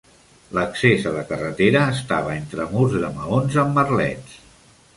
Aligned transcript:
L'accés 0.57 1.03
a 1.09 1.11
la 1.17 1.25
carretera 1.31 1.83
estava 1.97 2.31
entre 2.37 2.67
murs 2.73 2.95
de 3.07 3.13
maons 3.19 3.61
amb 3.65 3.77
merlets. 3.81 4.39